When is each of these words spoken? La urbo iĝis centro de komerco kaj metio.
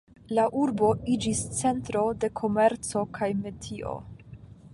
La 0.37 0.43
urbo 0.61 0.89
iĝis 1.15 1.41
centro 1.59 2.03
de 2.25 2.33
komerco 2.41 3.05
kaj 3.19 3.31
metio. 3.45 3.97